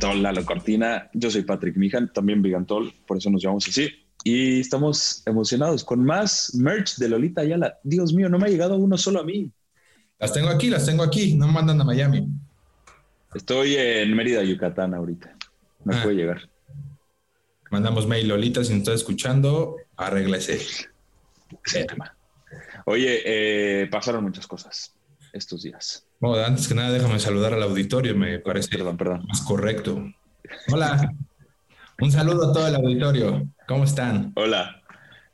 [0.00, 1.10] Lalo Cortina.
[1.12, 3.88] Yo soy Patrick Mijan, también Vigantol, por eso nos llamamos así.
[4.24, 7.78] Y estamos emocionados con más merch de Lolita Ayala.
[7.82, 9.52] Dios mío, no me ha llegado uno solo a mí.
[10.18, 12.26] Las tengo aquí, las tengo aquí, no mandan a Miami.
[13.34, 15.36] Estoy en Mérida, Yucatán ahorita.
[15.84, 16.02] Me Ah.
[16.02, 16.48] puede llegar.
[17.70, 20.58] Mandamos mail Lolita, si nos está escuchando, arréglese.
[22.86, 24.94] Oye, eh, pasaron muchas cosas
[25.32, 26.07] estos días.
[26.20, 29.24] Bueno, antes que nada, déjame saludar al auditorio, me parece Perdón, perdón.
[29.28, 30.04] más correcto.
[30.72, 31.12] Hola,
[32.00, 33.46] un saludo a todo el auditorio.
[33.68, 34.32] ¿Cómo están?
[34.34, 34.82] Hola.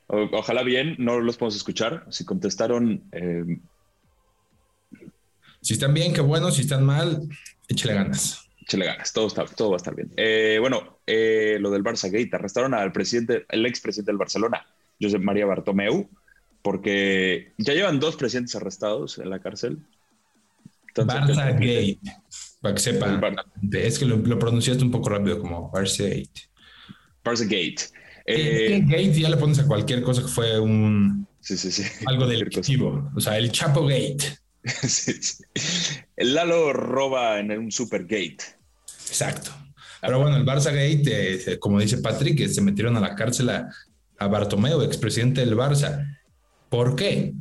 [0.08, 2.04] O- ojalá bien, no los podemos escuchar.
[2.10, 3.58] Si contestaron, eh,
[5.62, 6.50] Si están bien, qué bueno.
[6.50, 7.22] Si están mal,
[7.68, 8.46] échale ganas.
[8.60, 9.12] échale ganas.
[9.14, 10.10] Todo, está, todo va a estar bien.
[10.18, 12.28] Eh, bueno, eh, lo del Barça Gate.
[12.36, 14.66] Arrestaron al presidente, el expresidente del Barcelona,
[15.00, 16.10] Josep María Bartomeu,
[16.60, 19.78] porque ya llevan dos presidentes arrestados en la cárcel.
[20.96, 21.98] Entonces, Barça Gate,
[22.60, 23.20] para que sepan.
[23.72, 26.48] Es que lo, lo pronunciaste un poco rápido, como Barça Gate.
[27.24, 27.82] Barça Gate.
[28.26, 31.82] Eh, Gate ya le pones a cualquier cosa que fue un sí, sí, sí.
[32.06, 33.10] algo delictivo.
[33.14, 34.38] O sea, el Chapo Gate.
[34.64, 35.44] Sí, sí.
[36.16, 38.38] El Lalo roba en un super gate.
[39.08, 39.50] Exacto.
[40.00, 43.68] Pero bueno, el Barça Gate, eh, como dice Patrick, se metieron a la cárcel a,
[44.18, 46.18] a Bartomeu, expresidente del Barça.
[46.70, 47.34] ¿Por qué?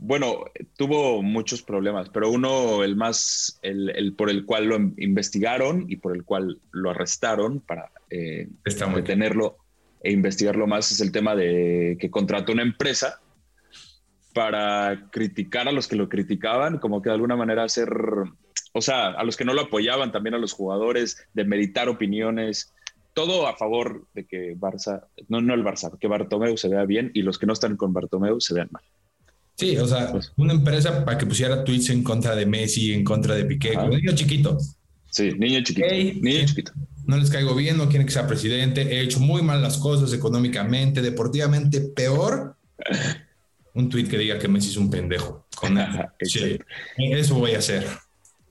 [0.00, 0.44] Bueno,
[0.76, 5.86] tuvo muchos problemas, pero uno, el más, el, el por el cual lo in- investigaron
[5.88, 8.48] y por el cual lo arrestaron para eh,
[8.96, 9.56] detenerlo
[10.00, 13.20] e investigarlo más, es el tema de que contrató una empresa
[14.32, 17.88] para criticar a los que lo criticaban, como que de alguna manera hacer,
[18.72, 22.72] o sea, a los que no lo apoyaban, también a los jugadores, de meditar opiniones,
[23.14, 27.10] todo a favor de que Barça, no, no el Barça, que Bartomeu se vea bien
[27.14, 28.84] y los que no están con Bartomeu se vean mal.
[29.58, 33.02] Sí, o sea, Pues- una empresa para que pusiera tweets en contra de Messi, en
[33.04, 34.56] contra de Piqué, como niño chiquito.
[35.10, 36.72] Sí, niño chiquito, niño chiquito.
[37.06, 38.82] No les caigo bien, no quieren que sea presidente.
[38.82, 42.54] He hecho muy mal las cosas económicamente, deportivamente peor.
[43.74, 45.44] Un tweet que diga que Messi es un pendejo.
[45.56, 45.76] Con
[46.22, 46.58] sí,
[46.96, 47.84] eso voy a hacer.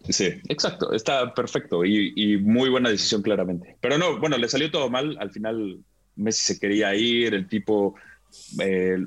[0.10, 3.78] Sí, exacto, está perfecto y, y muy buena decisión claramente.
[3.80, 5.80] Pero no, bueno, le salió todo mal, al final
[6.16, 7.96] Messi se quería ir, el tipo
[8.60, 8.98] eh,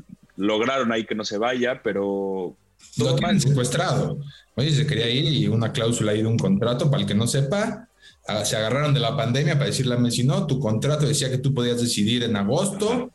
[0.40, 2.56] lograron ahí que no se vaya, pero
[2.96, 4.18] Lo tienen secuestrado.
[4.56, 7.26] Oye, se quería ir y una cláusula ahí de un contrato, para el que no
[7.26, 7.88] sepa,
[8.26, 11.38] ah, se agarraron de la pandemia para decirle a Messi, no, tu contrato decía que
[11.38, 13.10] tú podías decidir en agosto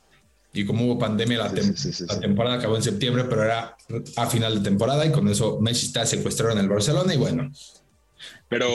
[0.54, 2.20] y como hubo pandemia, la, Sí, tem- sí, sí, sí, la sí.
[2.22, 3.76] temporada acabó en septiembre, pero era
[4.16, 7.52] a final de temporada y con eso Messi está secuestrado en el Barcelona y bueno,
[8.48, 8.68] Pero,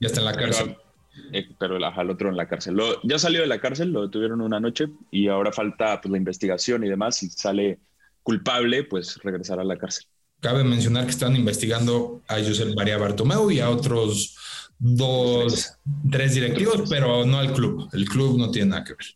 [0.00, 0.66] ya está en la cárcel.
[0.76, 0.89] pero,
[1.32, 2.74] eh, pero ajá, el otro en la cárcel.
[2.74, 6.18] Lo- ya salió de la cárcel, lo detuvieron una noche y ahora falta pues, la
[6.18, 7.16] investigación y demás.
[7.16, 7.78] Si sale
[8.22, 10.06] culpable, pues regresará a la cárcel.
[10.40, 14.36] Cabe mencionar que están investigando a Josep María Bartomeu y a otros
[14.78, 15.74] dos,
[16.10, 17.88] tres directivos, pero no al club.
[17.92, 19.06] El club no tiene nada que ver.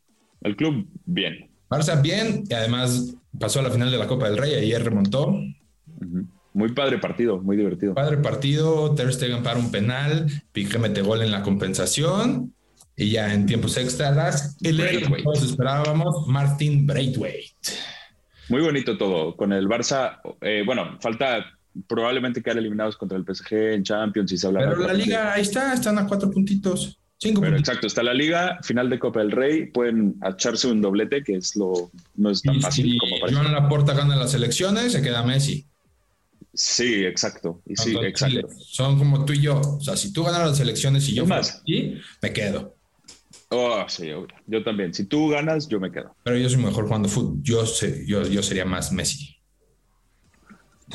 [0.42, 1.50] El club, bien.
[1.70, 5.28] Barça bien y además pasó a la final de la Copa del Rey, ayer remontó.
[5.28, 6.26] Ujú.
[6.54, 7.94] Muy padre partido, muy divertido.
[7.94, 12.54] Padre partido, Ter Stegen para un penal, Piqué mete gol en la compensación
[12.96, 17.50] y ya en tiempos extras, el que todos esperábamos, Martin Braithwaite.
[18.48, 19.36] Muy bonito todo.
[19.36, 21.44] Con el Barça, eh, bueno, falta
[21.88, 25.42] probablemente quedar eliminados contra el PSG en Champions y se habla Pero la liga ahí
[25.42, 27.68] está, están a cuatro puntitos, cinco Pero puntitos.
[27.68, 31.56] exacto, está la liga, final de Copa del Rey, pueden echarse un doblete, que es
[31.56, 33.40] lo no es tan Y fácil si como parece.
[33.40, 35.66] Joan Laporta gana las elecciones, se queda Messi.
[36.54, 37.62] Sí, exacto.
[37.66, 38.48] Y sí, Entonces, exacto.
[38.58, 39.60] Son como tú y yo.
[39.60, 41.60] O sea, si tú ganas las elecciones y yo más.
[41.60, 42.76] aquí, me quedo.
[43.50, 44.34] Oh, sí, obvio.
[44.46, 44.94] yo también.
[44.94, 46.14] Si tú ganas, yo me quedo.
[46.22, 47.38] Pero yo soy mejor jugando fútbol.
[47.42, 49.36] Yo, sé, yo, yo sería más Messi.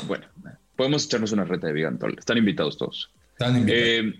[0.06, 0.26] Bueno,
[0.76, 2.16] podemos echarnos una reta de Vigantol.
[2.18, 3.10] Están invitados todos.
[3.32, 3.82] Están invitados.
[3.84, 4.14] Eh,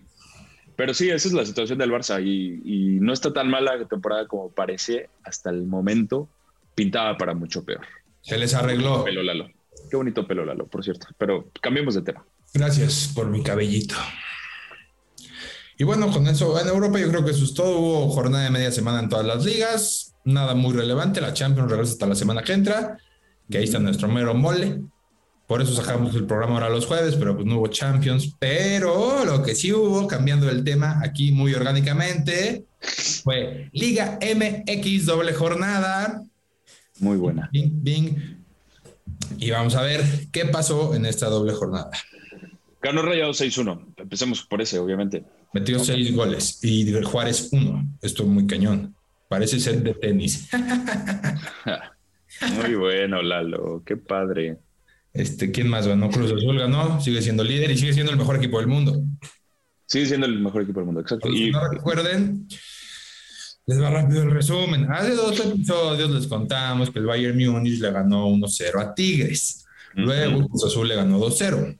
[0.77, 3.87] pero sí, esa es la situación del Barça y, y no está tan mala la
[3.87, 6.29] temporada como parece hasta el momento.
[6.75, 7.85] Pintaba para mucho peor.
[8.23, 9.05] se les arregló.
[9.05, 9.51] Pelo Lalo.
[9.91, 11.09] Qué bonito pelo Lalo, por cierto.
[11.19, 12.25] Pero cambiemos de tema.
[12.55, 13.97] Gracias por mi cabellito.
[15.77, 17.79] Y bueno, con eso en Europa yo creo que eso es todo.
[17.79, 20.15] Hubo jornada de media semana en todas las ligas.
[20.25, 21.21] Nada muy relevante.
[21.21, 22.99] La Champions regresa hasta la semana que entra.
[23.51, 24.81] Que ahí está nuestro mero mole.
[25.49, 28.37] Por eso sacamos el programa ahora los jueves, pero pues no hubo Champions.
[28.39, 32.67] Pero lo que sí hubo, cambiando el tema aquí muy orgánicamente,
[33.25, 36.23] fue Liga MX doble jornada.
[37.01, 37.49] Muy buena.
[37.53, 38.40] Bing, bing.
[39.39, 40.03] Y vamos a ver
[40.33, 41.91] qué pasó en esta doble jornada.
[42.83, 43.95] Ganó Rayados 6-1.
[43.97, 45.25] Empecemos por ese, obviamente.
[45.53, 47.87] Metió seis goles y Juárez uno.
[48.01, 48.95] Esto es muy cañón.
[49.29, 50.49] Parece ser de tenis.
[52.63, 53.83] Muy bueno, Lalo.
[53.85, 54.59] Qué padre.
[55.13, 56.11] Este, ¿quién más ganó?
[56.11, 59.03] Cruz Azul ganó, sigue siendo líder y sigue siendo el mejor equipo del mundo.
[59.87, 61.29] Sigue siendo el mejor equipo del mundo, exacto.
[61.29, 62.47] Y no recuerden,
[63.67, 64.91] les va rápido el resumen.
[64.91, 69.65] Hace dos episodios les contamos que el Bayern Múnich le ganó 1-0 a Tigres.
[69.95, 71.77] Luego Cruz Azul le ganó 2-0.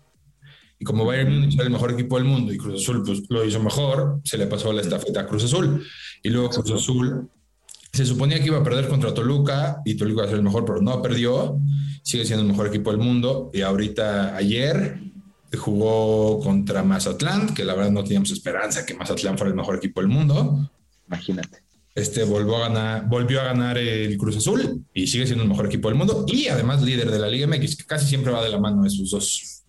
[0.79, 3.45] Y como Bayern Múnich era el mejor equipo del mundo y Cruz Azul pues, lo
[3.45, 5.85] hizo mejor, se le pasó la estafeta a Cruz Azul.
[6.23, 7.29] Y luego Cruz Azul
[7.93, 10.65] se suponía que iba a perder contra Toluca y Toluca iba a ser el mejor,
[10.65, 11.59] pero no perdió.
[12.03, 13.51] Sigue siendo el mejor equipo del mundo.
[13.53, 15.01] Y ahorita, ayer,
[15.59, 20.01] jugó contra Mazatlán, que la verdad no teníamos esperanza que Mazatlán fuera el mejor equipo
[20.01, 20.71] del mundo.
[21.09, 21.70] imagínate.
[22.01, 25.67] Este volvió a ganar, volvió a ganar el Cruz Azul y sigue siendo el mejor
[25.67, 28.49] equipo del mundo y además líder de la Liga MX, que casi siempre va de
[28.49, 29.65] la mano de esos dos.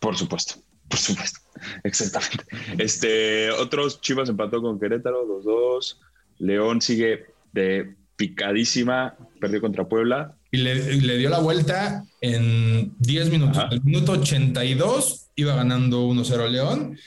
[0.00, 0.56] Por supuesto,
[0.88, 1.40] por supuesto.
[1.84, 2.44] Exactamente.
[2.78, 5.98] Este, otros Chivas empató con Querétaro, 2-2.
[6.38, 10.36] León sigue de picadísima, perdió contra Puebla.
[10.50, 13.58] Y le, dio la vuelta en 10 minutos.
[13.58, 13.68] Ajá.
[13.70, 16.98] El minuto 82 iba ganando 1-0 León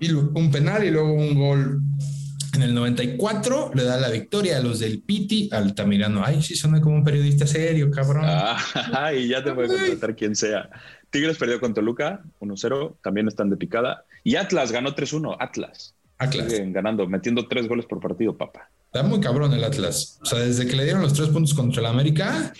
[0.00, 1.80] y un penal y luego un gol
[2.54, 6.22] en el 94 le da la victoria a los del Piti Altamirano.
[6.24, 8.24] Ay, sí, suena como un periodista serio, cabrón.
[8.26, 10.68] Ah, y ya te puede contratar quien sea.
[11.10, 14.04] Tigres perdió con Toluca, 1-0, también están de picada.
[14.24, 15.94] Y Atlas ganó 3-1, Atlas.
[16.18, 16.50] Atlas.
[16.50, 18.68] Siguen ganando, metiendo tres goles por partido, papá.
[18.86, 20.18] Está muy cabrón el Atlas.
[20.22, 22.52] O sea, desde que le dieron los tres puntos contra el América,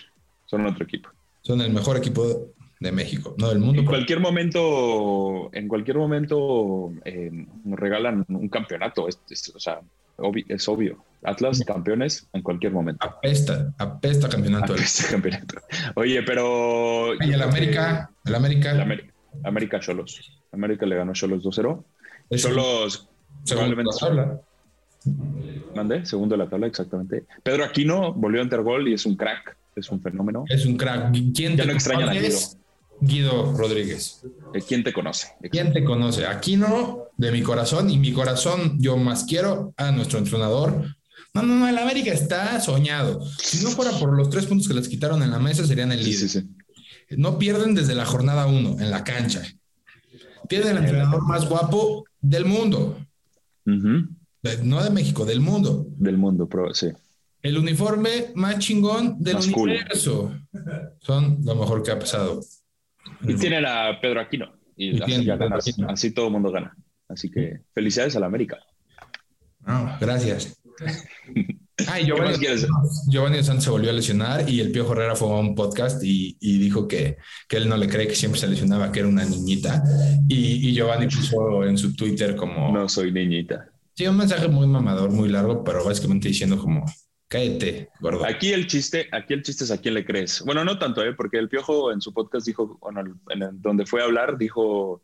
[0.46, 1.11] Son otro equipo.
[1.43, 3.80] son el mejor equipo de México, no del mundo.
[3.80, 7.30] En cualquier momento, en cualquier momento eh,
[7.64, 9.08] nos regalan un campeonato.
[9.08, 9.80] Es, es- o sea,
[10.19, 11.02] obvi- es obvio.
[11.25, 13.04] Atlas campeones en cualquier momento.
[13.04, 14.75] Apesta, apesta campeonato.
[14.76, 15.56] Este campeonato.
[15.96, 17.14] Oye, pero.
[17.20, 19.12] Y el América, el América, El América,
[19.44, 20.40] América Cholos.
[20.52, 21.84] América le ganó Cholos 2-0.
[22.30, 23.08] es el Cholos
[23.46, 24.40] probablemente la tabla.
[25.75, 27.25] Mandé, segundo de la tabla, exactamente.
[27.42, 30.44] Pedro Aquino volvió a gol y es un crack, es un fenómeno.
[30.48, 31.12] Es un crack.
[31.34, 32.57] ¿Quién Ya te no extrañan a?
[33.00, 34.22] Guido Rodríguez.
[34.66, 35.28] ¿Quién te conoce?
[35.50, 36.26] ¿Quién te conoce?
[36.26, 40.84] Aquino de mi corazón y mi corazón yo más quiero a nuestro entrenador.
[41.34, 43.20] No, no, no, el América está soñado.
[43.38, 46.00] Si no fuera por los tres puntos que les quitaron en la mesa, serían el
[46.02, 46.28] Sí, líder.
[46.28, 46.48] sí, sí.
[47.16, 49.42] No pierden desde la jornada uno en la cancha.
[50.48, 52.98] Tienen el entrenador más guapo del mundo.
[53.64, 55.86] No de México, del mundo.
[55.96, 56.88] Del mundo, pero sí.
[57.42, 59.70] El uniforme más chingón del Más cool.
[59.70, 60.32] universo.
[61.00, 62.40] Son lo mejor que ha pasado.
[63.22, 64.52] Y tienen a Pedro Aquino.
[64.76, 65.68] Y, Y así, Pedro ganas.
[65.68, 65.88] Aquino.
[65.90, 66.76] así todo el mundo gana.
[67.08, 68.58] Así que felicidades a la América.
[69.60, 70.60] No, gracias.
[71.86, 72.36] Ay, ¿Qué Giovanni?
[73.08, 76.36] Giovanni Santos se volvió a lesionar y el Pío Herrera fue a un podcast y,
[76.40, 77.18] y dijo que,
[77.48, 79.82] que él no le cree que siempre se lesionaba, que era una niñita.
[80.28, 82.73] Y, y Giovanni puso en su Twitter como...
[82.73, 83.70] No soy niñita.
[83.94, 86.84] Sí, un mensaje muy mamador, muy largo, pero básicamente diciendo como,
[87.28, 88.25] cállate, gordo.
[88.25, 90.40] Aquí el chiste, aquí el chiste es a quién le crees.
[90.42, 91.14] Bueno, no tanto, ¿eh?
[91.14, 95.02] porque el Piojo en su podcast dijo, bueno, en el- donde fue a hablar, dijo,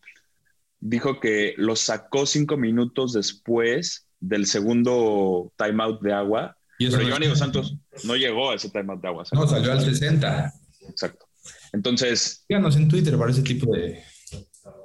[0.80, 6.56] dijo que lo sacó cinco minutos después del segundo timeout de agua.
[6.78, 9.24] Y eso Pero Giovanni Dos Santos no llegó a ese timeout de agua.
[9.32, 10.52] No, salió al 60.
[10.88, 11.26] Exacto.
[11.72, 14.02] Entonces, Síganos en Twitter para ese tipo de...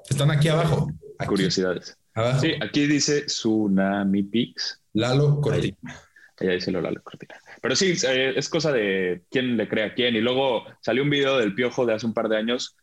[0.10, 0.91] Están aquí abajo.
[1.17, 1.98] Aquí, curiosidades.
[2.13, 2.41] abajo.
[2.41, 4.81] Sí, aquí dice Tsunami Pix.
[4.93, 5.77] Lalo Cortina.
[6.39, 7.36] Ella dice Lola la cortina.
[7.62, 10.15] Pero sí, eh, es cosa de quién le cree a quién.
[10.15, 12.75] Y luego salió un video del Piojo de hace un par de años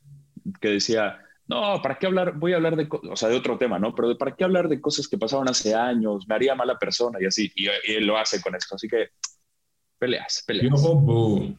[0.60, 2.34] que decía, no, ¿para qué hablar?
[2.36, 3.94] Voy a hablar de, o sea, de otro tema, ¿no?
[3.94, 6.26] Pero ¿para qué hablar de cosas que pasaron hace años?
[6.28, 7.50] Me haría mala persona y así.
[7.54, 8.75] Y, y él lo hace con esto.
[8.75, 9.08] Así que
[9.98, 10.66] peleas, peleas.
[10.68, 11.56] Piojo, bu.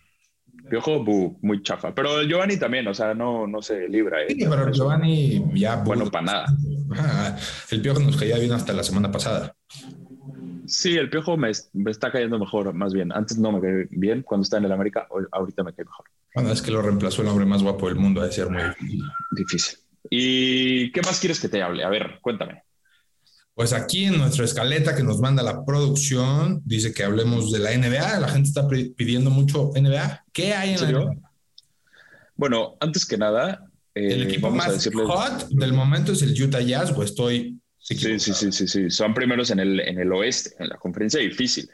[0.70, 1.94] Piojo, bu, muy chafa.
[1.96, 4.24] Pero el Giovanni también, o sea, no, no se libra.
[4.24, 4.28] eh.
[4.30, 5.78] Sí, pero Giovanni ya...
[5.78, 5.86] bu.
[5.86, 6.46] Bueno, para nada.
[7.72, 9.56] El Piojo nos caía bien hasta la semana pasada.
[10.68, 13.12] Sí, el Piojo me, me está cayendo mejor, más bien.
[13.14, 16.06] Antes no me cae bien cuando está en el América, ahorita me cae mejor.
[16.36, 18.62] Bueno, es que lo reemplazó el hombre más guapo del mundo, ha de ser muy
[18.62, 19.04] difícil.
[19.32, 19.80] Difícil.
[20.10, 21.84] ¿Y qué más quieres que te hable?
[21.84, 22.64] A ver, cuéntame.
[23.54, 27.76] Pues aquí en nuestra escaleta que nos manda la producción, dice que hablemos de la
[27.76, 28.20] NBA.
[28.20, 30.26] La gente está pidiendo mucho NBA.
[30.32, 31.00] ¿Qué hay en, ¿En la?
[31.06, 31.32] NBA?
[32.36, 35.08] Bueno, antes que nada, eh, El equipo vamos a más decirles.
[35.08, 37.60] hot del momento es el Utah Jazz, o estoy
[37.96, 38.90] Sí, sí, sí, sí, sí.
[38.90, 41.70] Son primeros en el, en el oeste, en la conferencia difícil.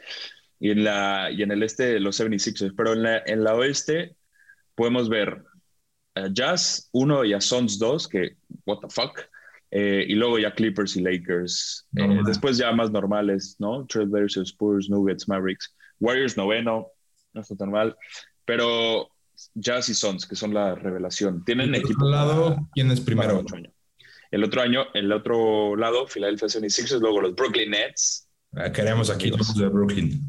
[0.60, 2.72] Y en, la, y en el este, los 76ers.
[2.76, 4.14] Pero en la, en la oeste
[4.76, 5.42] podemos ver
[6.14, 9.22] a Jazz 1 y a Suns 2, que, what the fuck.
[9.72, 11.88] Eh, y luego ya Clippers y Lakers.
[11.96, 13.84] Eh, después ya más normales, ¿no?
[13.86, 15.74] Trailblazers, Spurs, Nuggets, Mavericks.
[15.98, 16.92] Warriors noveno,
[17.32, 17.96] no está tan mal.
[18.44, 19.08] Pero
[19.54, 21.44] Jazz y Suns, que son la revelación.
[21.44, 23.44] Tienen equipo lado, ¿quién es primero?
[24.34, 29.28] El otro año, el otro lado, Philadelphia 76ers, luego los Brooklyn Nets, Ah, Queremos aquí
[29.28, 30.20] Aquí los de Brooklyn.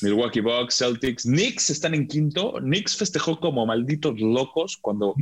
[0.00, 2.54] Milwaukee Bucks, Celtics, Knicks están en quinto.
[2.60, 5.14] Knicks festejó como malditos locos cuando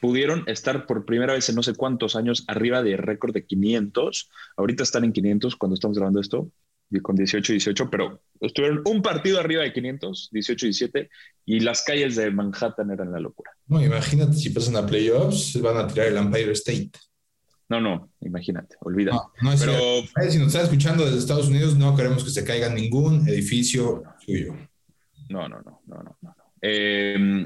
[0.00, 4.30] pudieron estar por primera vez en no sé cuántos años arriba de récord de 500.
[4.56, 6.50] Ahorita están en 500 cuando estamos grabando esto,
[7.02, 11.10] con 18 y 18, pero estuvieron un partido arriba de 500, 18 y 17,
[11.46, 13.50] y las calles de Manhattan eran la locura.
[13.66, 16.92] No, imagínate si pasan a playoffs, van a tirar el Empire State.
[17.68, 19.12] No, no, imagínate, olvida.
[19.12, 22.44] No, no es Pero si nos están escuchando desde Estados Unidos, no queremos que se
[22.44, 24.54] caiga ningún edificio suyo.
[25.30, 26.18] No, no, no, no, no.
[26.20, 26.36] no.
[26.60, 27.44] Eh,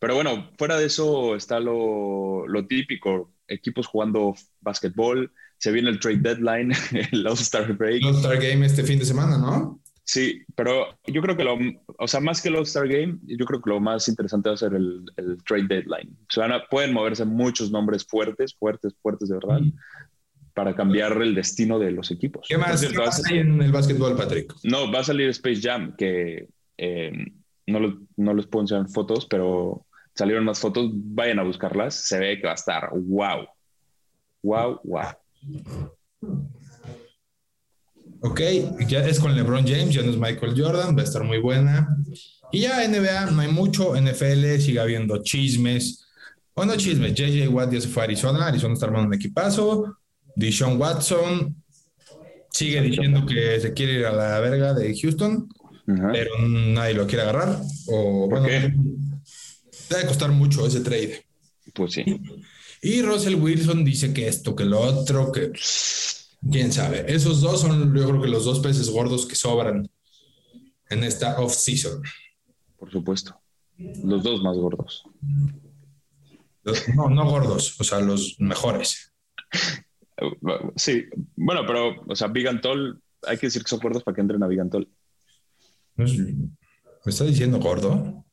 [0.00, 5.30] pero bueno, fuera de eso está lo, lo típico, equipos jugando básquetbol,
[5.60, 6.72] se viene el trade deadline,
[7.12, 8.02] el All-Star Break.
[8.04, 9.78] All-Star Game este fin de semana, ¿no?
[10.04, 11.56] Sí, pero yo creo que lo,
[11.98, 14.58] o sea, más que el All-Star Game, yo creo que lo más interesante va a
[14.58, 16.16] ser el, el trade deadline.
[16.28, 19.60] O sea, pueden moverse muchos nombres fuertes, fuertes, fuertes de verdad,
[20.54, 22.46] para cambiar el destino de los equipos.
[22.48, 22.82] ¿Qué más,
[23.30, 24.54] hay en el básquetbol, Patrick?
[24.64, 26.48] No, va a salir Space Jam, que
[26.78, 27.12] eh,
[27.66, 32.40] no, no les puedo enseñar fotos, pero salieron más fotos, vayan a buscarlas, se ve
[32.40, 33.46] que va a estar wow.
[34.42, 35.12] Wow, wow.
[38.22, 38.40] Ok,
[38.86, 41.96] ya es con LeBron James, ya no es Michael Jordan, va a estar muy buena.
[42.52, 46.06] Y ya NBA, no hay mucho, NFL sigue habiendo chismes.
[46.54, 49.96] Bueno, chismes, JJ Watt ya se fue a Arizona, Arizona está armando un equipazo.
[50.36, 51.56] Dishon Watson
[52.50, 55.48] sigue diciendo que se quiere ir a la verga de Houston,
[55.86, 57.60] pero nadie lo quiere agarrar.
[57.86, 58.46] O bueno,
[59.90, 61.24] Debe costar mucho ese trade.
[61.74, 62.04] Pues sí.
[62.82, 65.52] Y Russell Wilson dice que esto, que lo otro, que
[66.50, 67.04] quién sabe.
[67.12, 69.90] Esos dos son, yo creo que los dos peces gordos que sobran
[70.88, 72.02] en esta off-season.
[72.78, 73.38] Por supuesto.
[73.76, 75.04] Los dos más gordos.
[76.94, 79.12] no, no gordos, o sea, los mejores.
[80.76, 84.20] Sí, bueno, pero, o sea, Big Antol, hay que decir que son gordos para que
[84.20, 84.86] entren a Big Antol.
[87.04, 88.24] ¿Me está diciendo gordo?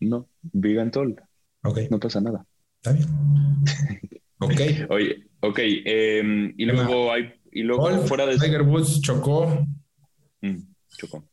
[0.00, 1.20] No, Bigantol.
[1.62, 1.78] Ok.
[1.90, 2.46] No pasa nada.
[2.82, 3.08] Está bien.
[4.38, 4.90] ok.
[4.90, 5.58] Oye, ok.
[5.84, 7.32] Em, y luego hay.
[7.52, 8.38] Y luego fuera de.
[8.38, 9.66] Tiger Woods chocó.
[10.40, 10.58] Mm,
[10.96, 11.28] chocó.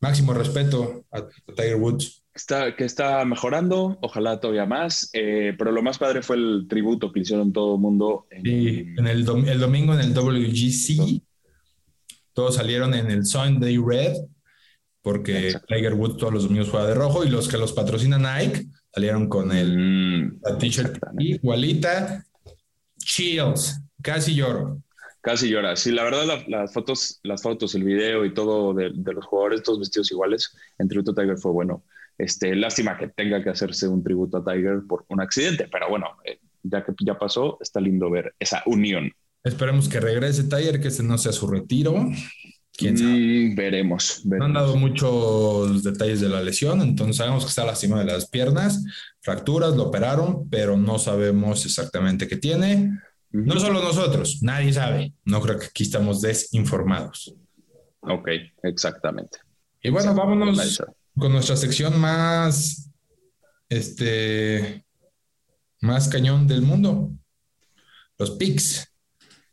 [0.00, 2.24] Máximo respeto a, Tiger Woods.
[2.34, 7.12] Está, que está mejorando, ojalá todavía más, eh, pero lo más padre fue el tributo
[7.12, 8.26] que hicieron todo el mundo.
[8.30, 11.22] En, en el, el domingo en el WGC,
[12.32, 14.14] todos salieron en el Sunday Red,
[15.02, 18.66] porque Tiger Woods todos los domingos juega de rojo y los que los patrocina Nike
[18.92, 22.24] salieron con el, mm, la t-shirt igualita.
[22.98, 24.82] Chills, casi lloro.
[25.20, 25.76] Casi llora.
[25.76, 29.78] Sí, la verdad, las fotos, las fotos, el video y todo de, los jugadores, todos
[29.78, 31.84] vestidos iguales, en tributo a Tiger fue bueno.
[32.18, 36.08] Este, lástima que tenga que hacerse un tributo a Tiger por un accidente, pero bueno,
[36.24, 39.12] eh, ya que ya pasó, está lindo ver esa unión.
[39.44, 41.94] Esperemos que regrese Tiger, que ese no sea su retiro.
[42.74, 43.10] ¿Quién sabe?
[43.12, 48.04] Mm, veremos, No han dado muchos detalles de la lesión, entonces sabemos que está lastimado
[48.04, 48.82] de las piernas,
[49.20, 52.98] fracturas, lo operaron, pero no sabemos exactamente qué tiene.
[53.30, 55.14] No solo nosotros, nadie sabe.
[55.24, 57.34] No creo que aquí estamos desinformados.
[58.00, 58.28] Ok,
[58.62, 59.38] exactamente.
[59.82, 60.82] Y bueno, vámonos
[61.16, 62.90] con nuestra sección más,
[63.68, 64.84] este,
[65.80, 67.12] más cañón del mundo.
[68.18, 68.88] Los picks.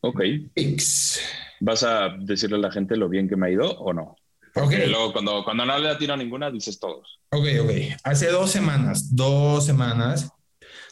[0.02, 0.22] Ok.
[0.54, 1.20] Picks.
[1.60, 4.16] ¿Vas a decirle a la gente lo bien que me ha ido o no?
[4.54, 7.20] Porque luego cuando, cuando no le atino a ninguna, dices todos.
[7.32, 7.72] Ok, ok.
[8.04, 10.32] Hace dos semanas, dos semanas,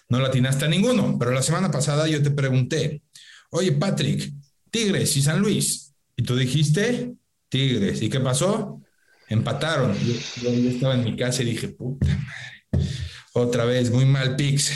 [0.09, 3.01] no le atinaste a ninguno, pero la semana pasada yo te pregunté,
[3.49, 4.31] oye Patrick,
[4.69, 5.93] Tigres y San Luis.
[6.15, 7.15] Y tú dijiste,
[7.49, 8.01] Tigres.
[8.01, 8.81] ¿Y qué pasó?
[9.29, 9.95] Empataron.
[10.41, 12.89] Yo, estaba en mi casa y dije, puta madre.
[13.33, 14.71] Otra vez, muy mal Pix.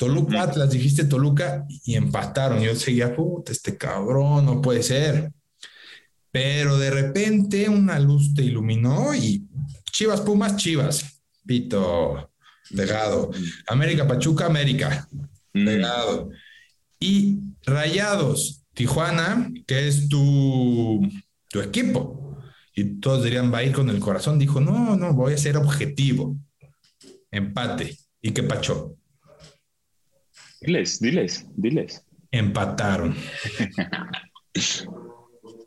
[0.00, 2.58] Toluca, Atlas, dijiste Toluca y empataron.
[2.62, 5.30] Yo seguía, puta, este cabrón, no puede ser.
[6.32, 9.46] Pero de repente una luz te iluminó y
[9.92, 11.20] Chivas, Pumas, Chivas.
[11.44, 12.32] Pito,
[12.74, 13.30] pegado.
[13.66, 15.06] América, Pachuca, América,
[15.52, 16.30] pegado.
[16.98, 21.06] Y Rayados, Tijuana, que es tu,
[21.50, 22.38] tu equipo.
[22.74, 24.38] Y todos dirían, va a ir con el corazón.
[24.38, 26.38] Dijo, no, no, voy a ser objetivo.
[27.30, 27.98] Empate.
[28.22, 28.96] ¿Y qué pachó?
[30.60, 32.04] Diles, diles, diles.
[32.30, 33.14] Empataron.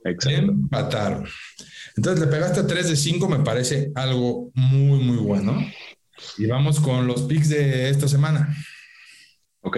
[0.06, 1.26] Empataron.
[1.96, 5.58] Entonces le pegaste a 3 de 5, me parece algo muy, muy bueno.
[6.38, 8.56] Y vamos con los picks de esta semana.
[9.62, 9.78] Ok.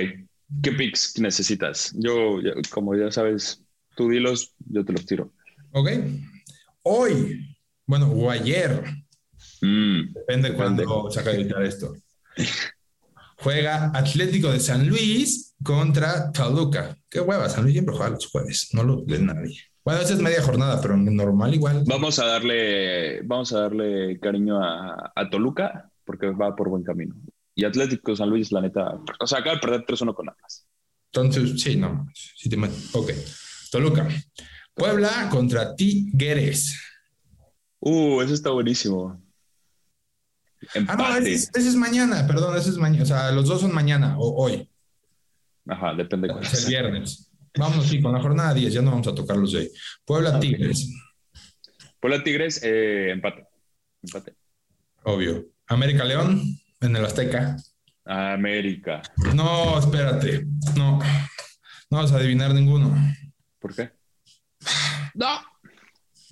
[0.61, 1.93] ¿Qué picks necesitas?
[1.97, 3.63] Yo, como ya sabes,
[3.95, 5.33] tú dilos, yo te los tiro.
[5.71, 5.89] Ok.
[6.83, 8.83] Hoy, bueno, o ayer,
[9.61, 11.93] mm, depende cuando se editar esto.
[13.45, 16.97] juega Atlético de San Luis contra Toluca.
[17.07, 19.59] Qué hueva, San Luis siempre juega los jueves, no lo de nadie.
[19.83, 21.83] Bueno, esa es media jornada, pero normal igual.
[21.85, 27.13] Vamos a darle, vamos a darle cariño a, Toluca porque va por buen camino.
[27.53, 28.99] Y Atlético San Luis, la neta.
[29.19, 30.67] O sea, acaba de perder 3-1 con Atlas.
[31.13, 32.07] Entonces, sí, no.
[32.15, 33.11] Sí te ok.
[33.71, 34.07] Toluca.
[34.73, 36.81] Puebla contra Tigres.
[37.79, 39.23] Uh, eso está buenísimo.
[40.87, 43.03] Ah, no, ese, es mañana, perdón, ese es mañana.
[43.03, 44.67] O sea, los dos son mañana o hoy.
[45.67, 46.27] Ajá, depende.
[46.27, 47.31] de Es el viernes.
[47.57, 49.69] Vamos, sí, con la jornada 10, ya no vamos a tocar los de ahí.
[50.03, 50.89] Puebla Tigres.
[51.99, 53.47] Puebla Tigres, eh, empate.
[54.03, 54.35] Empate.
[55.03, 55.45] Obvio.
[55.67, 56.41] América León
[56.81, 57.57] en el Azteca.
[58.03, 59.01] América.
[59.33, 60.45] No, espérate.
[60.75, 60.99] No.
[61.89, 62.95] No vas a adivinar ninguno.
[63.59, 63.91] ¿Por qué?
[65.13, 65.41] No.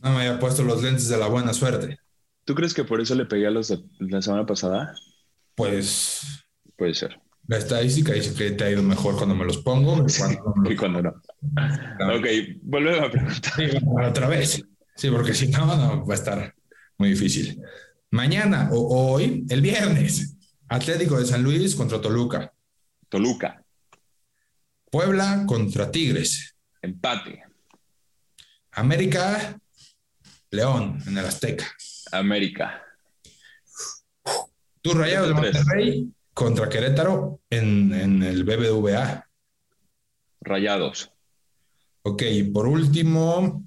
[0.01, 1.97] No me había puesto los lentes de la buena suerte.
[2.45, 4.93] ¿Tú crees que por eso le pegué a los de la semana pasada?
[5.55, 6.21] Pues.
[6.75, 7.19] Puede ser.
[7.47, 10.05] La estadística dice que te ha ido mejor cuando me los pongo
[10.69, 11.09] y cuando no.
[11.09, 12.25] Ok,
[12.61, 13.53] volvemos a preguntar.
[13.55, 14.63] Sí, otra vez.
[14.95, 16.55] Sí, porque si no, no va a estar
[16.97, 17.61] muy difícil.
[18.11, 20.37] Mañana o hoy, el viernes,
[20.69, 22.53] Atlético de San Luis contra Toluca.
[23.09, 23.63] Toluca.
[24.89, 26.55] Puebla contra Tigres.
[26.81, 27.43] Empate.
[28.71, 29.59] América,
[30.51, 31.65] León en el Azteca.
[32.13, 32.81] América.
[34.81, 39.27] Tu Rayado de Monterrey contra Querétaro en, el BBVA.
[40.41, 41.11] Rayados.
[42.03, 42.23] Ok,
[42.53, 43.65] por último,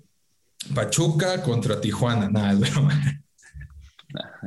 [0.74, 2.28] Pachuca contra Tijuana.
[2.28, 3.22] Nada, es broma.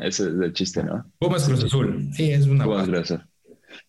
[0.02, 1.12] ese es el chiste, ¿no?
[1.18, 2.10] Pumas Cruz Azul.
[2.14, 2.88] Sí, es una Pumas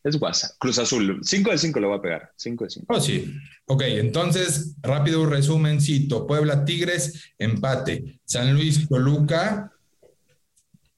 [0.03, 0.55] Es guasa.
[0.59, 1.21] Cruz Azul.
[1.23, 2.33] 5 de 5 le voy a pegar.
[2.37, 2.87] 5 de 5.
[2.89, 3.35] Oh, sí.
[3.67, 6.27] Ok, entonces, rápido resumencito.
[6.27, 8.21] Puebla Tigres, empate.
[8.25, 9.71] San Luis Toluca,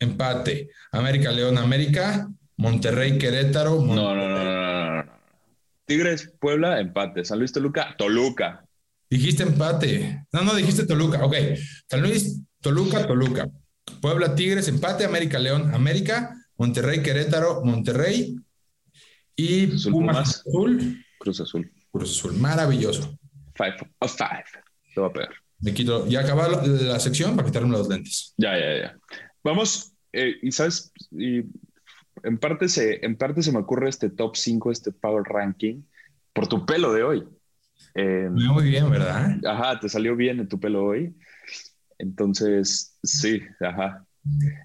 [0.03, 0.71] empate.
[0.93, 3.81] América León América, Monterrey, Querétaro.
[3.83, 5.12] No, no, no, no, no,
[5.85, 7.25] Tigres, Puebla, empate.
[7.25, 8.65] San Luis, Toluca, Toluca.
[9.11, 10.25] Dijiste empate.
[10.33, 11.25] No, no, dijiste Toluca.
[11.25, 11.35] Ok.
[11.88, 13.49] San Luis, Toluca, Toluca.
[14.01, 15.05] Puebla, Tigres, empate.
[15.05, 16.35] América, León, América.
[16.57, 18.37] Monterrey, Querétaro, Monterrey.
[19.37, 21.05] Y Pumas, Azul.
[21.19, 21.73] Cruz Azul.
[21.91, 22.35] Cruz Azul.
[22.35, 23.19] Maravilloso.
[23.55, 24.45] Five of five.
[24.95, 25.35] Lo va a pegar.
[25.61, 26.07] Me quito.
[26.07, 28.35] Ya acaba la, sección para quitarme los lentes.
[28.37, 28.99] Ya, ya, ya.
[29.45, 29.91] Vamos.
[30.12, 31.44] Eh, y sabes, y
[32.22, 35.83] en parte, se, en parte se me ocurre este top 5, este power ranking,
[36.33, 37.29] por tu pelo de hoy.
[37.94, 39.38] Muy bien, ¿verdad?
[39.46, 41.14] Ajá, te salió bien en tu pelo hoy.
[41.98, 44.05] Entonces, sí, ajá.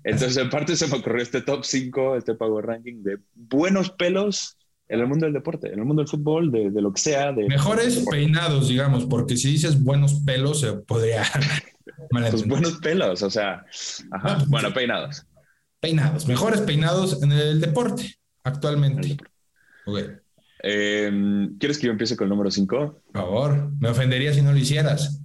[0.03, 4.57] Entonces, en parte se me ocurrió este top 5, este power ranking de buenos pelos
[4.89, 7.31] en el mundo del deporte, en el mundo del fútbol, de, lo que sea.
[7.31, 11.23] De, Mejores peinados, digamos, porque si dices buenos pelos, se podría.
[12.09, 13.65] pues buenos pelos, o sea,
[14.11, 15.26] ajá, bueno, peinados.
[15.79, 19.17] Peinados, mejores peinados en el deporte actualmente.
[20.59, 23.01] Em, ¿Quieres que yo empiece con el número 5?
[23.05, 25.21] Por favor, me ofendería si no lo hicieras.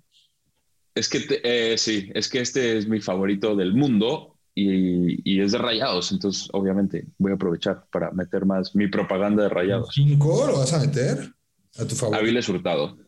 [0.94, 5.58] Es que eh, sí, es que este es mi favorito del mundo y, es de
[5.58, 9.94] rayados, entonces obviamente voy a aprovechar para meter más mi propaganda de rayados.
[9.94, 11.32] ¿Cinco lo vas a meter
[11.78, 12.16] a tu favor?
[12.16, 12.98] Aviles Hurtado.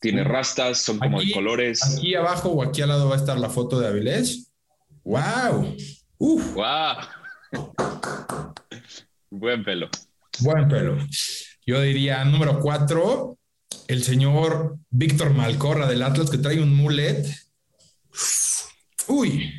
[0.00, 1.98] Tiene rastas, son como de colores.
[1.98, 4.50] Aquí abajo o aquí al lado va a estar la foto de Avilés.
[5.04, 5.76] ¡Wow!
[6.24, 6.54] Uf.
[6.54, 6.98] ¡Wow!
[9.28, 9.88] Buen pelo.
[10.38, 10.96] Buen pelo.
[11.66, 13.38] Yo diría número cuatro,
[13.88, 17.26] el señor Víctor Malcorra del Atlas que trae un mulet.
[19.08, 19.52] Uy.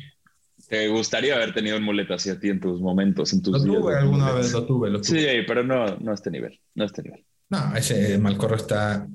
[0.66, 3.80] ¿Te gustaría haber tenido un mulet así a ti en tus momentos, en tus Lo
[3.80, 5.20] tuve alguna vez, lo tuve, lo tuve.
[5.20, 7.26] Sí, pero no, no a este nivel, no a este nivel.
[7.50, 9.06] No, ese Malcorra está...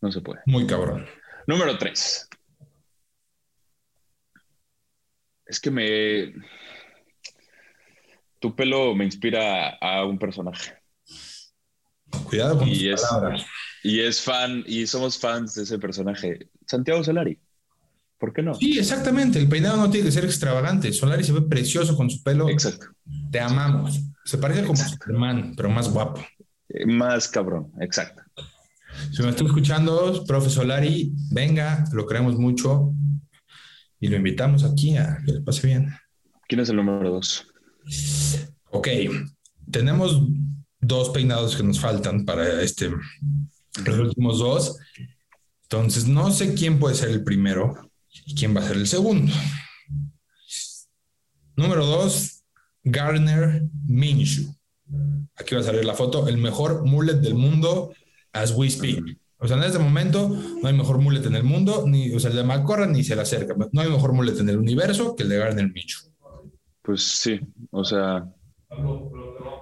[0.00, 0.40] No se puede.
[0.46, 1.04] Muy cabrón.
[1.46, 2.29] Número tres.
[5.50, 6.32] Es que me.
[8.38, 10.74] Tu pelo me inspira a un personaje.
[12.24, 13.46] Cuidado con y tus palabras.
[13.82, 16.48] Y es fan, y somos fans de ese personaje.
[16.68, 17.36] Santiago Solari.
[18.16, 18.54] ¿Por qué no?
[18.54, 19.40] Sí, exactamente.
[19.40, 20.92] El peinado no tiene que ser extravagante.
[20.92, 22.48] Solari se ve precioso con su pelo.
[22.48, 22.86] Exacto.
[23.32, 24.00] Te amamos.
[24.24, 26.24] Se parece como Superman, pero más guapo.
[26.68, 28.22] Eh, más cabrón, exacto.
[29.12, 32.94] Si me está escuchando, profe Solari, venga, lo queremos mucho
[34.00, 35.94] y lo invitamos aquí a que le pase bien.
[36.48, 37.46] ¿Quién es el número dos?
[38.70, 38.88] Ok,
[39.70, 40.22] tenemos
[40.80, 42.90] dos peinados que nos faltan para este,
[43.84, 44.78] los últimos dos.
[45.64, 47.92] Entonces, no sé quién puede ser el primero
[48.24, 49.32] y quién va a ser el segundo.
[51.54, 52.42] Número dos,
[52.82, 54.52] Garner Minshew.
[55.36, 57.92] Aquí va a salir la foto, el mejor mullet del mundo
[58.32, 59.19] as we speak.
[59.40, 62.30] O sea, en este momento no hay mejor mullet en el mundo, ni, o sea,
[62.30, 63.54] el de Malcorra ni se le acerca.
[63.72, 65.98] No hay mejor mullet en el universo que el de Garner Micho.
[66.82, 68.26] Pues sí, o sea,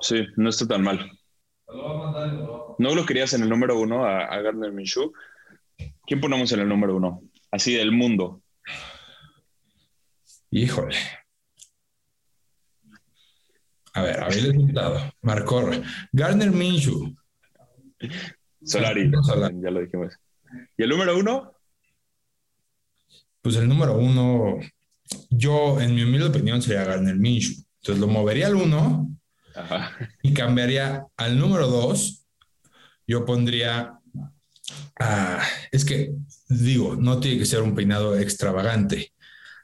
[0.00, 1.10] sí, no está tan mal.
[2.78, 5.12] ¿No lo querías en el número uno a, a Gardner Minshew?
[6.06, 7.22] ¿Quién ponemos en el número uno?
[7.50, 8.42] Así del mundo.
[10.50, 10.96] Híjole.
[13.92, 15.12] A ver, el resultado.
[15.22, 15.70] Marcó
[16.12, 17.14] Garner Minshew.
[18.62, 19.10] Solari,
[19.62, 20.14] ya lo dijimos.
[20.76, 21.52] ¿Y el número uno?
[23.40, 24.58] Pues el número uno,
[25.30, 27.64] yo, en mi humilde opinión, sería Garner Minshew.
[27.80, 29.08] Entonces lo movería al uno
[30.22, 32.26] y cambiaría al número dos.
[33.06, 33.98] Yo pondría.
[35.70, 36.12] es que,
[36.48, 39.12] digo, no tiene que ser un peinado extravagante.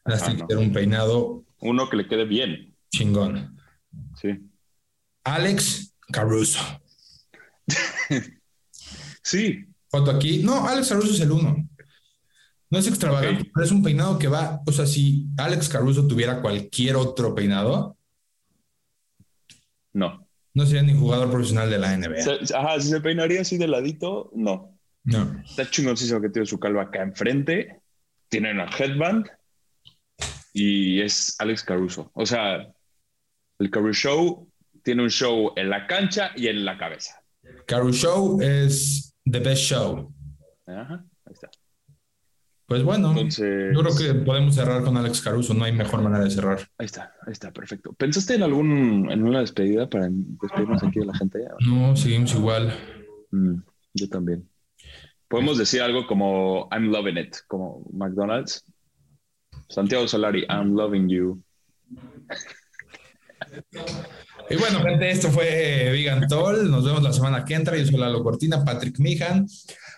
[0.05, 1.45] tiene que ser un peinado.
[1.61, 2.75] Uno que le quede bien.
[2.91, 3.59] Chingón.
[4.21, 4.31] Sí.
[5.25, 6.61] Alex Caruso.
[9.25, 9.65] sí.
[9.89, 10.39] Foto aquí.
[10.39, 11.69] No, Alex Caruso es el uno.
[12.71, 14.61] No es extravagante, pero es un peinado que va.
[14.67, 17.97] O sea, si Alex Caruso tuviera cualquier otro peinado,
[19.93, 20.29] no.
[20.53, 22.57] No sería ni jugador profesional de la NBA.
[22.57, 24.77] ajá, si se peinaría así de ladito, no.
[25.05, 25.43] No.
[25.45, 27.81] Está chingoncísimo que tiene su calva acá enfrente.
[28.29, 29.29] Tiene una headband.
[30.53, 32.11] Y es Alex Caruso.
[32.15, 32.73] O sea,
[33.59, 34.49] el Caruso Show
[34.83, 37.21] tiene un show en la cancha y en la cabeza.
[37.67, 40.13] Caruso Show es the best show.
[40.67, 41.51] Ajá, ahí está.
[42.67, 46.31] Pues bueno, yo creo que podemos cerrar con Alex Caruso, no hay mejor manera de
[46.31, 46.61] cerrar.
[46.79, 47.93] Ahí está, ahí está, perfecto.
[47.93, 51.41] ¿Pensaste en algún, en una despedida para despedirnos aquí de la gente?
[51.61, 52.73] No, seguimos igual.
[53.33, 53.57] Mm,
[53.93, 54.49] yo también.
[55.29, 58.65] Podemos decir algo como I'm loving it, como McDonald's.
[59.69, 61.43] Santiago Solari, I'm loving you.
[64.51, 66.71] Y bueno, gente, esto fue Vegan Toll.
[66.71, 67.77] Nos vemos la semana que entra.
[67.77, 69.47] Yo soy Lalo Cortina, Patrick Mijan.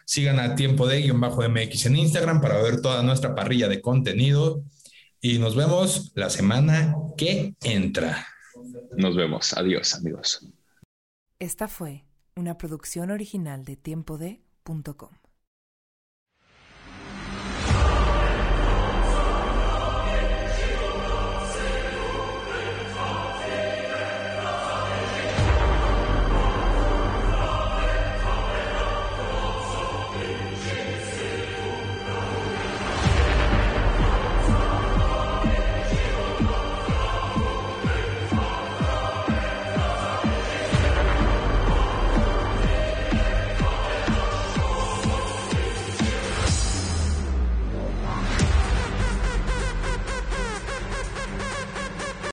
[0.04, 3.80] Sigan a tiempo de guion bajo MX en Instagram para ver toda nuestra parrilla de
[3.80, 4.62] contenido.
[5.20, 8.26] Y nos vemos la semana que entra.
[8.96, 9.52] Nos vemos.
[9.54, 10.46] Adiós, amigos.
[11.40, 12.04] Esta fue
[12.37, 15.26] una producción original de tiempo de.com.